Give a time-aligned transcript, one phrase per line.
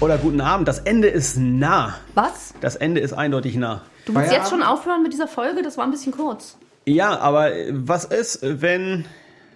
[0.00, 0.68] Oder guten Abend.
[0.68, 1.94] Das Ende ist nah.
[2.14, 2.52] Was?
[2.60, 3.82] Das Ende ist eindeutig nah.
[4.04, 5.62] Du willst jetzt schon aufhören mit dieser Folge?
[5.62, 6.56] Das war ein bisschen kurz.
[6.84, 9.04] Ja, aber was ist, wenn.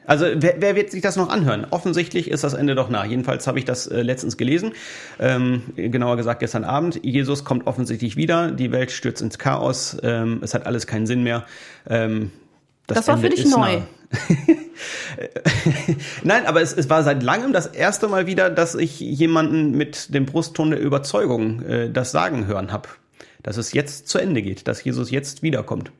[0.06, 1.66] Also, wer, wer wird sich das noch anhören?
[1.70, 3.04] Offensichtlich ist das Ende doch nah.
[3.04, 4.72] Jedenfalls habe ich das äh, letztens gelesen.
[5.20, 6.98] Ähm, genauer gesagt gestern Abend.
[7.04, 8.50] Jesus kommt offensichtlich wieder.
[8.50, 9.96] Die Welt stürzt ins Chaos.
[10.02, 11.44] Ähm, es hat alles keinen Sinn mehr.
[11.88, 12.32] Ähm,
[12.88, 13.76] Das war für dich neu.
[13.76, 13.82] nah.
[16.24, 20.14] Nein, aber es, es war seit langem das erste Mal wieder, dass ich jemanden mit
[20.14, 22.88] dem Brustton der Überzeugung äh, das sagen hören habe.
[23.42, 25.92] Dass es jetzt zu Ende geht, dass Jesus jetzt wiederkommt.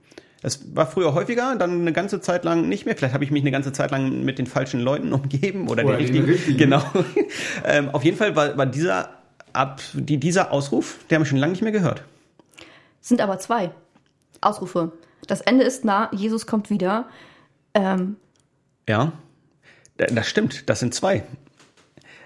[0.42, 2.96] Es war früher häufiger, dann eine ganze Zeit lang nicht mehr.
[2.96, 5.98] Vielleicht habe ich mich eine ganze Zeit lang mit den falschen Leuten umgeben oder, Oder
[5.98, 6.24] den richtigen.
[6.24, 6.58] richtigen.
[6.58, 6.82] Genau.
[7.64, 9.10] ähm, auf jeden Fall war, war dieser
[9.52, 12.02] ab die, dieser Ausruf, der haben wir schon lange nicht mehr gehört.
[13.00, 13.70] Sind aber zwei
[14.40, 14.92] Ausrufe.
[15.26, 17.08] Das Ende ist nah, Jesus kommt wieder.
[17.74, 18.16] Ähm,
[18.88, 19.12] Ja,
[19.96, 20.68] Da- das stimmt.
[20.70, 21.22] Das sind zwei.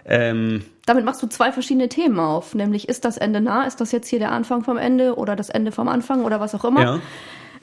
[0.06, 2.54] Ähm, damit machst du zwei verschiedene Themen auf.
[2.54, 3.64] Nämlich, ist das Ende nah?
[3.64, 6.54] Ist das jetzt hier der Anfang vom Ende oder das Ende vom Anfang oder was
[6.54, 6.82] auch immer?
[6.82, 7.00] ja.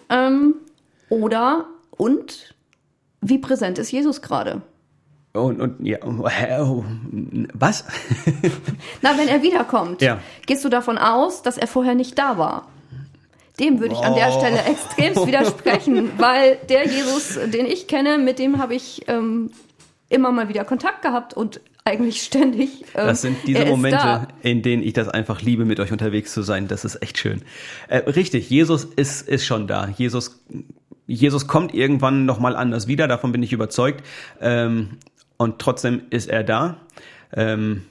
[0.09, 0.55] Ähm,
[1.09, 2.53] oder, und,
[3.21, 4.61] wie präsent ist Jesus gerade?
[5.33, 6.83] Und, und ja, oh,
[7.53, 7.85] was?
[9.01, 10.19] Na, wenn er wiederkommt, Ja.
[10.45, 12.67] gehst du davon aus, dass er vorher nicht da war?
[13.61, 14.31] Dem würde ich an der.
[14.31, 19.51] Stelle extremst widersprechen, weil der Jesus, den ich kenne, mit dem habe ich ähm,
[20.09, 22.81] immer mal wieder Kontakt gehabt und eigentlich ständig.
[22.95, 24.27] Ähm, Das sind diese Momente, Da.
[24.41, 26.67] in denen ich das einfach liebe, mit euch unterwegs zu sein.
[26.67, 27.41] Das ist echt schön.
[27.87, 29.87] Äh, richtig, Jesus ist, ist schon da.
[29.87, 30.43] Jesus,
[31.07, 34.05] Jesus kommt irgendwann nochmal anders wieder, davon bin ich überzeugt.
[34.39, 34.97] Ähm,
[35.37, 36.77] und trotzdem ist er da.
[37.33, 37.83] Ähm,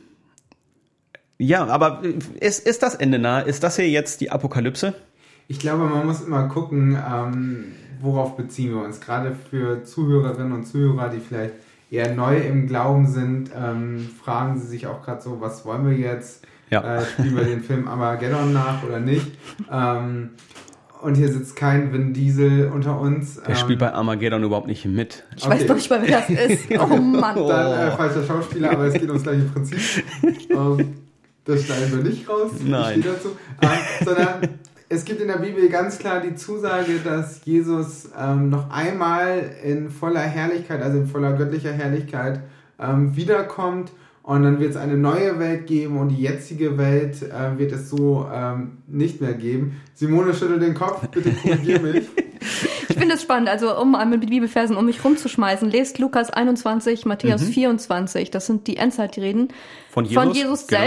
[1.39, 2.03] ja, aber
[2.39, 3.41] ist, ist das Ende nah?
[3.41, 4.95] Ist das hier jetzt die Apokalypse?
[5.51, 7.65] Ich glaube, man muss immer gucken, ähm,
[8.01, 9.01] worauf beziehen wir uns.
[9.01, 11.55] Gerade für Zuhörerinnen und Zuhörer, die vielleicht
[11.91, 15.97] eher neu im Glauben sind, ähm, fragen sie sich auch gerade so, was wollen wir
[15.97, 16.47] jetzt?
[16.71, 16.99] Ja.
[16.99, 19.27] Äh, spielen wir den Film Armageddon nach oder nicht?
[19.73, 20.31] Ähm,
[21.03, 23.39] und hier sitzt kein Vin Diesel unter uns.
[23.39, 25.25] Er ähm, spielt bei Armageddon überhaupt nicht mit.
[25.37, 25.67] Ich weiß Okay.
[25.67, 26.71] doch nicht mal, wer das ist.
[26.79, 27.35] Oh Mann.
[27.49, 30.05] Dann äh, falscher Schauspieler, aber es geht ums gleiche Prinzip.
[30.51, 30.95] ähm,
[31.45, 32.53] das schneiden wir nicht raus.
[32.65, 33.01] Nein.
[33.01, 33.31] Ich dazu.
[33.63, 33.69] Ähm,
[34.05, 34.49] sondern
[34.93, 39.89] es gibt in der Bibel ganz klar die Zusage, dass Jesus ähm, noch einmal in
[39.89, 42.41] voller Herrlichkeit, also in voller göttlicher Herrlichkeit,
[42.79, 43.93] ähm, wiederkommt.
[44.25, 47.89] Und dann wird es eine neue Welt geben und die jetzige Welt äh, wird es
[47.89, 49.81] so ähm, nicht mehr geben.
[49.95, 52.07] Simone schüttelt den Kopf, bitte korrigier mich.
[52.89, 57.07] Ich finde es spannend, also um einmal mit Bibelversen um mich rumzuschmeißen, lest Lukas 21,
[57.07, 59.49] Matthäus 24, das sind die Endzeitreden
[59.91, 60.23] Von Jesus?
[60.23, 60.81] von Jesus Genau.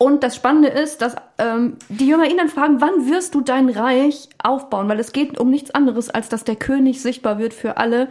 [0.00, 3.68] Und das Spannende ist, dass ähm, die Jünger ihn dann fragen, wann wirst du dein
[3.68, 4.88] Reich aufbauen?
[4.88, 8.08] Weil es geht um nichts anderes, als dass der König sichtbar wird für alle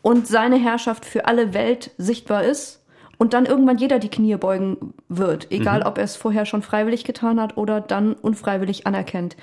[0.00, 2.82] und seine Herrschaft für alle Welt sichtbar ist.
[3.18, 7.04] Und dann irgendwann jeder die Knie beugen wird, egal ob er es vorher schon freiwillig
[7.04, 9.36] getan hat oder dann unfreiwillig anerkennt.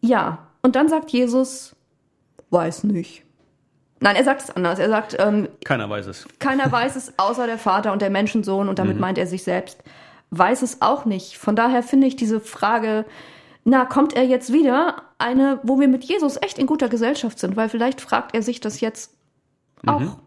[0.00, 1.74] Ja, und dann sagt Jesus,
[2.50, 3.24] weiß nicht.
[4.00, 4.78] Nein, er sagt es anders.
[4.78, 6.26] Er sagt, ähm, Keiner weiß es.
[6.38, 9.00] keiner weiß es außer der Vater und der Menschensohn und damit Mhm.
[9.00, 9.82] meint er sich selbst,
[10.30, 11.38] weiß es auch nicht.
[11.38, 13.04] Von daher finde ich diese Frage,
[13.64, 15.02] na, kommt er jetzt wieder?
[15.18, 18.60] Eine, wo wir mit Jesus echt in guter Gesellschaft sind, weil vielleicht fragt er sich
[18.60, 19.18] das jetzt
[19.82, 19.88] Mhm.
[19.88, 20.18] auch.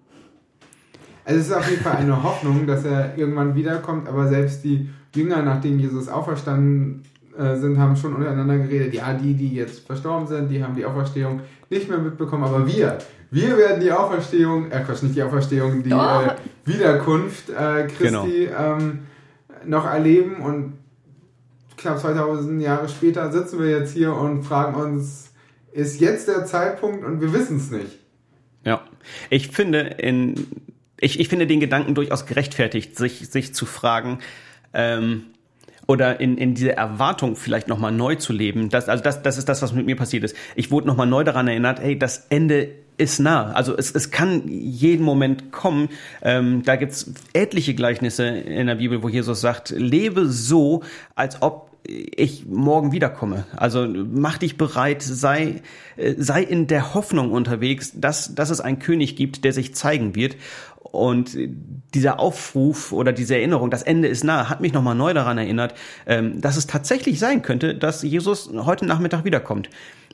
[1.25, 4.89] Also es ist auf jeden Fall eine Hoffnung, dass er irgendwann wiederkommt, aber selbst die
[5.15, 7.03] Jünger, nachdem Jesus auferstanden
[7.37, 8.93] äh, sind, haben schon untereinander geredet.
[8.93, 12.97] Ja, die, die jetzt verstorben sind, die haben die Auferstehung nicht mehr mitbekommen, aber wir,
[13.29, 16.35] wir werden die Auferstehung, äh Quatsch, nicht die Auferstehung, die äh,
[16.65, 18.99] Wiederkunft äh, Christi ähm,
[19.65, 20.73] noch erleben und
[21.77, 25.31] knapp 2000 Jahre später sitzen wir jetzt hier und fragen uns,
[25.71, 27.99] ist jetzt der Zeitpunkt und wir wissen es nicht.
[28.63, 28.85] Ja,
[29.29, 30.47] ich finde in
[30.99, 34.19] ich, ich finde den Gedanken durchaus gerechtfertigt, sich sich zu fragen
[34.73, 35.23] ähm,
[35.87, 38.69] oder in, in diese Erwartung vielleicht noch mal neu zu leben.
[38.69, 40.35] Das, also das, das ist das, was mit mir passiert ist.
[40.55, 43.51] Ich wurde noch mal neu daran erinnert, hey, das Ende ist nah.
[43.51, 45.89] Also es, es kann jeden Moment kommen.
[46.21, 50.83] Ähm, da gibt's etliche Gleichnisse in der Bibel, wo Jesus sagt, lebe so,
[51.15, 53.45] als ob ich morgen wiederkomme.
[53.55, 55.61] Also mach dich bereit, sei,
[55.97, 60.15] äh, sei in der Hoffnung unterwegs, dass, dass es einen König gibt, der sich zeigen
[60.15, 60.35] wird.
[60.91, 61.37] Und
[61.93, 65.73] dieser Aufruf oder diese Erinnerung, das Ende ist nah, hat mich nochmal neu daran erinnert,
[66.05, 69.69] ähm, dass es tatsächlich sein könnte, dass Jesus heute Nachmittag wiederkommt.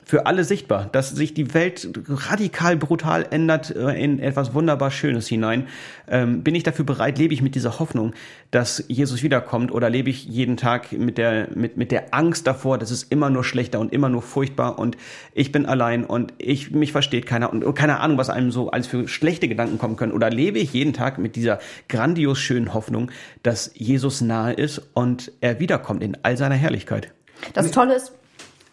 [0.08, 5.28] Für alle sichtbar, dass sich die Welt radikal brutal ändert äh, in etwas wunderbar Schönes
[5.28, 5.68] hinein.
[6.08, 8.14] Ähm, bin ich dafür bereit, lebe ich mit dieser Hoffnung,
[8.50, 12.78] dass Jesus wiederkommt oder lebe ich jeden Tag mit der, mit, mit der Angst davor,
[12.78, 14.96] dass es immer nur schlechter und immer nur furchtbar und
[15.34, 18.86] ich bin allein und ich, mich versteht keiner und keine Ahnung, was einem so als
[18.86, 21.58] für schlechte Gedanken kommen können oder lebe ich jeden Tag mit dieser
[21.90, 23.10] grandios schönen Hoffnung,
[23.42, 27.12] dass Jesus nahe ist und er wiederkommt in all seiner Herrlichkeit.
[27.52, 28.12] Das Tolle ist,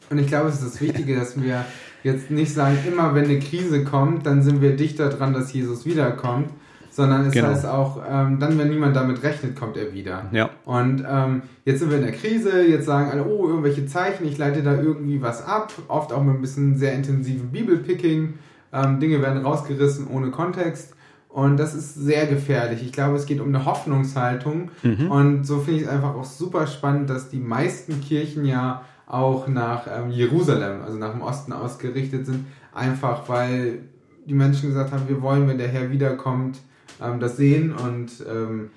[0.09, 1.65] Und ich glaube, es ist das Wichtige, dass wir
[2.03, 5.85] jetzt nicht sagen, immer wenn eine Krise kommt, dann sind wir dichter dran, dass Jesus
[5.85, 6.49] wiederkommt,
[6.91, 7.47] sondern es Genau.
[7.47, 10.25] heißt auch, ähm, dann, wenn niemand damit rechnet, kommt er wieder.
[10.31, 10.49] Ja.
[10.65, 14.37] Und ähm, jetzt sind wir in der Krise, jetzt sagen alle, oh, irgendwelche Zeichen, ich
[14.37, 18.35] leite da irgendwie was ab, oft auch mit ein bisschen sehr intensivem Bibelpicking,
[18.71, 20.93] ähm, Dinge werden rausgerissen ohne Kontext.
[21.29, 22.81] Und das ist sehr gefährlich.
[22.81, 24.69] Ich glaube, es geht um eine Hoffnungshaltung.
[25.09, 29.47] Und so finde ich es einfach auch super spannend, dass die meisten Kirchen ja auch
[29.47, 32.45] nach ähm, Jerusalem, also nach dem Osten ausgerichtet sind.
[32.73, 33.79] Einfach weil
[34.25, 36.57] die Menschen gesagt haben, wir wollen, wenn der Herr wiederkommt,
[37.03, 37.73] ähm, das sehen.
[37.73, 38.69] Und ähm,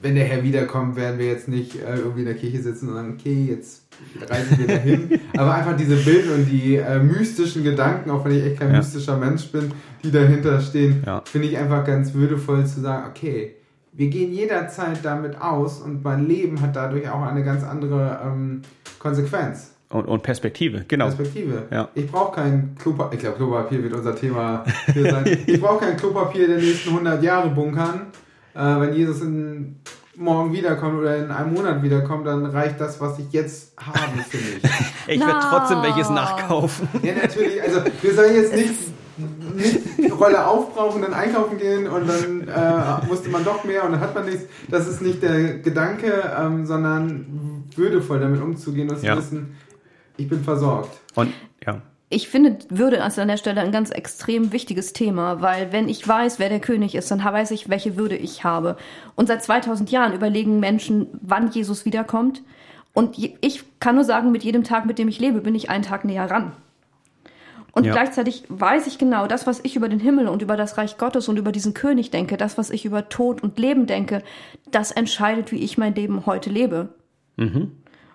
[0.00, 2.94] wenn der Herr wiederkommt, werden wir jetzt nicht äh, irgendwie in der Kirche sitzen und
[2.94, 3.82] sagen, okay, jetzt
[4.30, 5.10] reisen wir dahin.
[5.36, 8.76] Aber einfach diese Bilder und die äh, mystischen Gedanken, auch wenn ich echt kein Ja.
[8.78, 9.72] mystischer Mensch bin,
[10.04, 11.20] die dahinter stehen, Ja.
[11.24, 13.56] finde ich einfach ganz würdevoll zu sagen, okay,
[13.98, 18.62] wir gehen jederzeit damit aus und mein Leben hat dadurch auch eine ganz andere ähm,
[19.00, 19.72] Konsequenz.
[19.90, 21.06] Und, und Perspektive, genau.
[21.06, 21.64] Perspektive.
[21.72, 21.88] Ja.
[21.94, 25.38] Ich brauche kein Klopapier, ich glaube Klopapier wird unser Thema hier sein.
[25.46, 28.06] Ich brauche kein Klopapier der nächsten 100 Jahre bunkern.
[28.54, 29.80] Äh, wenn Jesus in,
[30.14, 34.36] morgen wiederkommt oder in einem Monat wiederkommt, dann reicht das, was ich jetzt habe für
[34.36, 34.62] mich.
[35.08, 36.86] Ich werde trotzdem welches nachkaufen.
[37.02, 38.74] ja, natürlich, also wir sollen jetzt nicht,
[39.58, 43.92] nicht die Rolle aufbrauchen, dann einkaufen gehen und dann äh, musste man doch mehr und
[43.92, 44.44] dann hat man nichts.
[44.68, 49.16] Das ist nicht der Gedanke, ähm, sondern würdevoll damit umzugehen und zu Ja.
[49.16, 49.56] wissen,
[50.16, 50.98] ich bin versorgt.
[51.14, 51.32] Und
[51.64, 51.80] ja.
[52.08, 56.06] ich finde, Würde ist an der Stelle ein ganz extrem wichtiges Thema, weil wenn ich
[56.06, 58.76] weiß, wer der König ist, dann weiß ich, welche Würde ich habe.
[59.14, 62.42] Und seit 2000 Jahren überlegen Menschen, wann Jesus wiederkommt.
[62.94, 65.84] Und ich kann nur sagen, mit jedem Tag, mit dem ich lebe, bin ich einen
[65.84, 66.52] Tag näher ran.
[67.72, 67.92] Und Ja.
[67.92, 71.28] gleichzeitig weiß ich genau, das, was ich über den Himmel und über das Reich Gottes
[71.28, 74.22] und über diesen König denke, das, was ich über Tod und Leben denke,
[74.70, 76.88] das entscheidet, wie ich mein Leben heute lebe.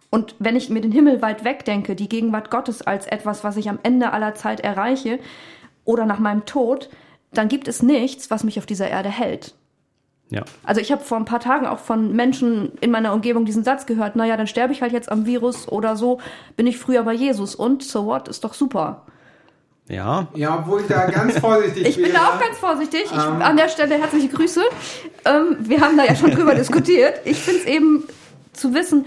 [0.10, 3.58] Und wenn ich mir den Himmel weit weg denke, die Gegenwart Gottes als etwas, was
[3.58, 5.18] ich am Ende aller Zeit erreiche
[5.86, 6.90] oder nach meinem Tod,
[7.32, 9.56] dann gibt es nichts, was mich auf dieser Erde hält.
[10.30, 10.44] Ja.
[10.64, 13.86] Also ich habe vor ein paar Tagen auch von Menschen in meiner Umgebung diesen Satz
[13.86, 16.20] gehört, naja, dann sterbe ich halt jetzt am Virus oder so,
[16.56, 19.06] bin ich früher bei Jesus und so what, ist doch super.
[19.94, 20.28] Ja.
[20.36, 22.14] Ja, obwohl ich da ganz vorsichtig Ich bin wäre.
[22.16, 23.04] da auch ganz vorsichtig.
[23.06, 23.42] Ich, Ähm.
[23.42, 24.62] an der Stelle herzliche Grüße.
[25.26, 27.22] Ähm, wir haben da ja schon drüber diskutiert.
[27.26, 28.04] Ich finde es eben
[28.54, 29.06] zu wissen,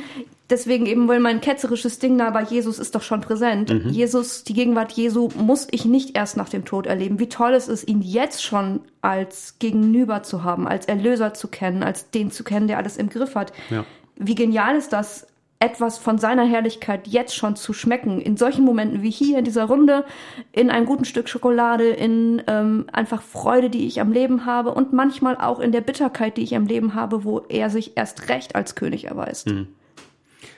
[0.51, 3.71] deswegen eben, weil mein ketzerisches Ding da bei Jesus ist doch schon präsent.
[3.91, 7.19] Jesus, die Gegenwart Jesu muss ich nicht erst nach dem Tod erleben.
[7.19, 11.83] Wie toll es ist, ihn jetzt schon als Gegenüber zu haben, als Erlöser zu kennen,
[11.83, 13.53] als den zu kennen, der alles im Griff hat.
[13.71, 13.85] Ja.
[14.17, 15.27] Wie genial ist das,
[15.67, 18.21] etwas von seiner Herrlichkeit jetzt schon zu schmecken.
[18.21, 20.05] In solchen Momenten wie hier in dieser Runde,
[20.53, 24.93] in einem guten Stück Schokolade, in ähm, einfach Freude, die ich am Leben habe und
[24.93, 28.55] manchmal auch in der Bitterkeit, die ich am Leben habe, wo er sich erst recht
[28.55, 29.51] als König erweist.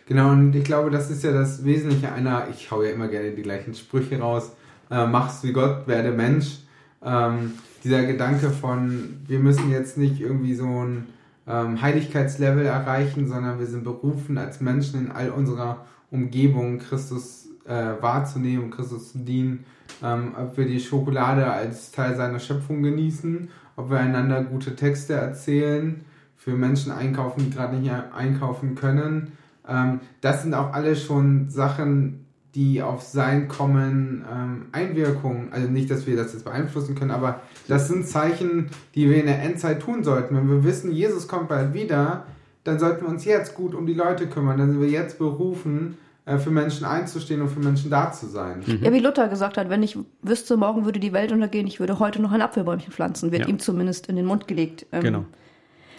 [0.07, 3.33] Genau, und ich glaube, das ist ja das Wesentliche einer, ich hau ja immer gerne
[3.33, 4.53] die gleichen Sprüche raus,
[4.91, 6.59] äh, mach's wie Gott, werde Mensch.
[7.03, 7.53] Ähm,
[7.85, 11.07] dieser Gedanke von, wir müssen jetzt nicht irgendwie so ein
[11.49, 18.01] ähm, Heiligkeitslevel erreichen, sondern wir sind berufen, als Menschen in all unserer Umgebung Christus äh,
[18.01, 19.65] wahrzunehmen, Christus zu dienen,
[20.03, 25.15] ähm, ob wir die Schokolade als Teil seiner Schöpfung genießen, ob wir einander gute Texte
[25.15, 26.05] erzählen,
[26.37, 29.33] für Menschen einkaufen, die gerade nicht einkaufen können.
[29.67, 35.91] Ähm, das sind auch alle schon Sachen, die auf sein Kommen ähm, Einwirkungen, also nicht,
[35.91, 39.81] dass wir das jetzt beeinflussen können, aber das sind Zeichen, die wir in der Endzeit
[39.81, 40.35] tun sollten.
[40.37, 42.25] Wenn wir wissen, Jesus kommt bald wieder,
[42.65, 44.59] dann sollten wir uns jetzt gut um die Leute kümmern.
[44.59, 48.63] Dann sind wir jetzt berufen, äh, für Menschen einzustehen und für Menschen da zu sein.
[48.83, 51.99] Ja, wie Luther gesagt hat, wenn ich wüsste, morgen würde die Welt untergehen, ich würde
[51.99, 53.49] heute noch ein Apfelbäumchen pflanzen, wird Ja.
[53.49, 54.87] ihm zumindest in den Mund gelegt.
[54.93, 55.25] Ähm, Genau.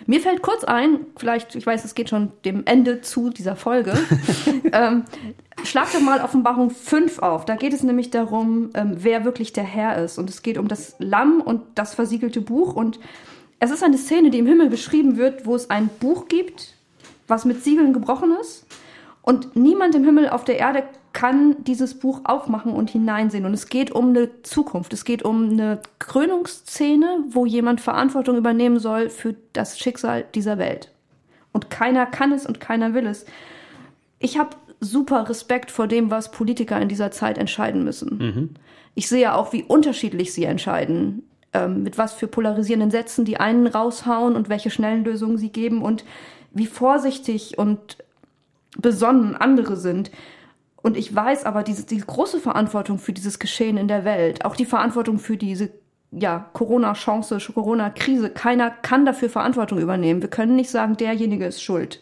[0.05, 3.93] Mir fällt kurz ein, vielleicht, ich weiß, es geht schon dem Ende zu dieser Folge.
[4.71, 5.05] ähm,
[5.63, 7.45] schlag doch mal Offenbarung 5 auf.
[7.45, 10.17] Da geht es nämlich darum, ähm, wer wirklich der Herr ist.
[10.17, 12.75] Und es geht um das Lamm und das versiegelte Buch.
[12.75, 12.99] Und
[13.59, 16.75] es ist eine Szene, die im Himmel beschrieben wird, wo es ein Buch gibt,
[17.27, 18.65] was mit Siegeln gebrochen ist.
[19.21, 20.83] Und niemand im Himmel auf der Erde
[21.19, 23.45] kann dieses Buch aufmachen und hineinsehen.
[23.45, 24.93] Und es geht um eine Zukunft.
[24.93, 30.93] Es geht um eine Krönungsszene, wo jemand Verantwortung übernehmen soll für das Schicksal dieser Welt.
[31.51, 33.25] Und keiner kann es und keiner will es.
[34.19, 38.55] Ich habe super Respekt vor dem, was Politiker in dieser Zeit entscheiden müssen.
[38.95, 43.67] Ich sehe auch, wie unterschiedlich sie entscheiden, ähm, mit was für polarisierenden Sätzen die einen
[43.67, 46.05] raushauen und welche schnellen Lösungen sie geben und
[46.53, 47.97] wie vorsichtig und
[48.77, 50.11] besonnen andere sind.
[50.81, 54.55] Und ich weiß aber diese, diese große Verantwortung für dieses Geschehen in der Welt, auch
[54.55, 55.71] die Verantwortung für diese
[56.12, 58.29] ja, Corona-Chance, Corona-Krise.
[58.31, 60.21] Keiner kann dafür Verantwortung übernehmen.
[60.21, 62.01] Wir können nicht sagen, derjenige ist schuld.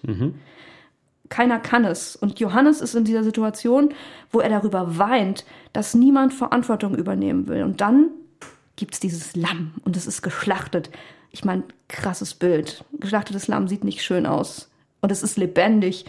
[1.29, 2.15] Keiner kann es.
[2.15, 3.93] Und Johannes ist in dieser Situation,
[4.31, 7.63] wo er darüber weint, dass niemand Verantwortung übernehmen will.
[7.63, 8.11] Und dann
[8.77, 10.89] gibt's dieses Lamm und es ist geschlachtet.
[11.31, 12.85] Ich meine, krasses Bild.
[12.99, 14.69] Geschlachtetes Lamm sieht nicht schön aus.
[15.01, 16.05] Und es ist lebendig.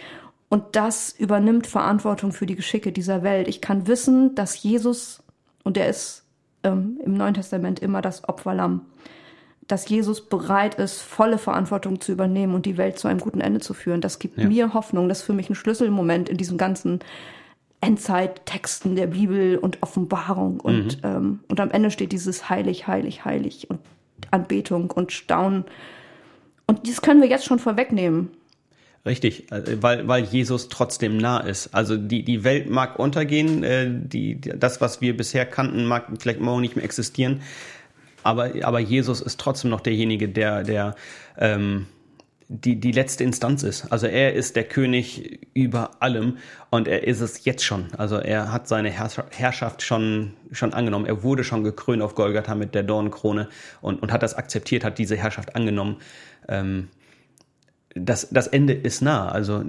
[0.48, 3.48] Und das übernimmt Verantwortung für die Geschicke dieser Welt.
[3.48, 5.22] Ich kann wissen, dass Jesus,
[5.62, 6.24] und er ist
[6.64, 8.82] ähm, im Neuen Testament immer das Opferlamm,
[9.66, 13.60] dass Jesus bereit ist, volle Verantwortung zu übernehmen und die Welt zu einem guten Ende
[13.60, 14.00] zu führen.
[14.00, 14.48] Das gibt Ja.
[14.48, 15.08] mir Hoffnung.
[15.10, 17.00] Das ist für mich ein Schlüsselmoment in diesem ganzen
[17.82, 20.60] Endzeittexten der Bibel und Offenbarung.
[20.60, 23.78] Und, ähm, und am Ende steht dieses heilig, heilig, heilig und
[24.30, 25.64] Anbetung und Staunen.
[26.66, 28.30] Und das können wir jetzt schon vorwegnehmen.
[29.08, 31.74] Richtig, äh, weil, weil Jesus trotzdem nah ist.
[31.74, 36.40] Also die, die Welt mag untergehen, äh, die, das, was wir bisher kannten, mag vielleicht
[36.40, 37.40] morgen nicht mehr existieren.
[38.22, 40.94] Aber, aber Jesus ist trotzdem noch derjenige, der, der
[41.38, 41.86] ähm,
[42.48, 43.90] die, die letzte Instanz ist.
[43.90, 46.36] Also er ist der König über allem
[46.70, 47.86] und er ist es jetzt schon.
[47.96, 51.06] Also er hat seine Herrscha- Herrschaft schon, schon angenommen.
[51.06, 53.48] Er wurde schon gekrönt auf Golgatha mit der Dornenkrone
[53.80, 55.96] und, und hat das akzeptiert, hat diese Herrschaft angenommen.
[56.48, 56.88] Ähm,
[58.00, 59.28] das, das Ende ist nah.
[59.28, 59.62] Also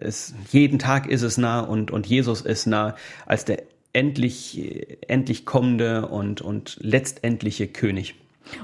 [0.00, 2.94] es, jeden Tag ist es nah und, und Jesus ist nah
[3.26, 3.62] als der
[3.92, 8.14] endlich, endlich kommende und, und letztendliche König.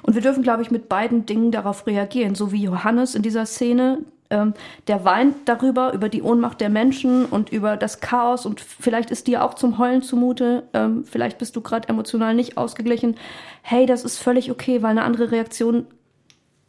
[0.02, 3.46] Und wir dürfen, glaube ich, mit beiden Dingen darauf reagieren, so wie Johannes in dieser
[3.46, 4.00] Szene.
[4.32, 4.54] Ähm,
[4.86, 9.26] der weint darüber, über die Ohnmacht der Menschen und über das Chaos und vielleicht ist
[9.26, 13.16] dir auch zum Heulen zumute, ähm, vielleicht bist du gerade emotional nicht ausgeglichen.
[13.62, 15.86] Hey, das ist völlig okay, weil eine andere Reaktion,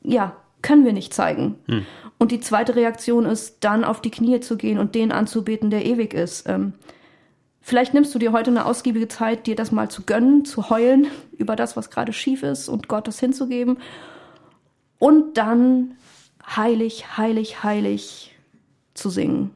[0.04, 1.56] ja, können wir nicht zeigen.
[2.18, 5.86] Und die zweite Reaktion ist, dann auf die Knie zu gehen und den anzubeten, der
[5.86, 6.48] ewig ist.
[6.48, 6.74] Ähm,
[7.64, 11.08] Vielleicht nimmst du dir heute eine ausgiebige Zeit, dir das mal zu gönnen, zu heulen
[11.38, 13.78] über das, was gerade schief ist und Gott das hinzugeben.
[15.00, 15.96] Und dann
[16.46, 18.36] heilig, heilig, heilig
[18.94, 19.52] zu singen.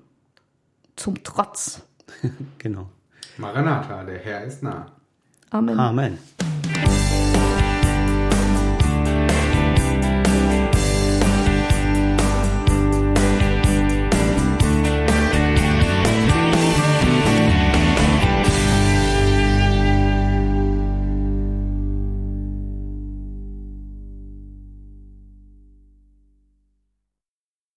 [0.96, 1.82] Zum Trotz.
[2.58, 2.90] Genau.
[3.38, 4.92] Maranatha, der Herr ist nah.
[5.52, 5.78] Amen.
[5.78, 6.18] Amen.